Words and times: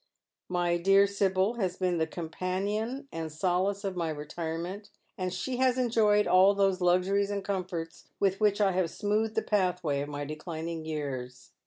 My 0.49 0.77
dear 0.77 1.05
Sibyl 1.05 1.59
has 1.59 1.77
been 1.77 1.99
the 1.99 2.07
companion 2.07 3.07
and 3.11 3.31
solace 3.31 3.83
of 3.83 3.95
my 3.95 4.09
retirement, 4.09 4.89
and 5.15 5.31
she 5.31 5.57
has 5.57 5.77
enjoyed 5.77 6.25
all 6.25 6.55
those 6.55 6.81
luxuries 6.81 7.29
and 7.29 7.45
comforts 7.45 8.07
^vith 8.19 8.39
which 8.39 8.59
I 8.59 8.71
have 8.71 8.89
smoothed 8.89 9.35
the 9.35 9.43
pathway 9.43 10.01
of 10.01 10.09
my 10.09 10.25
declining 10.25 10.85
years. 10.85 11.51